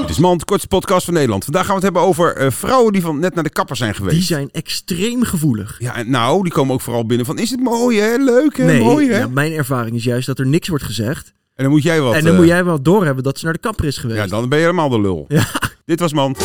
[0.00, 1.44] Het is Mand, kortste podcast van Nederland.
[1.44, 3.94] Vandaag gaan we het hebben over eh, vrouwen die van net naar de kapper zijn
[3.94, 4.14] geweest.
[4.14, 5.76] Die zijn extreem gevoelig.
[5.78, 8.64] Ja, en nou, die komen ook vooral binnen van, is het mooi hè, leuk hè,
[8.64, 9.18] Nee, mooi hè?
[9.18, 11.32] ja, mijn ervaring is juist dat er niks wordt gezegd.
[11.54, 12.14] En dan moet jij wat...
[12.14, 14.20] en dan eh, moet jij wel doorhebben dat ze naar de kapper is geweest.
[14.20, 15.24] Ja, dan ben je helemaal de lul.
[15.28, 15.46] Ja.
[15.84, 16.38] Dit was Mand.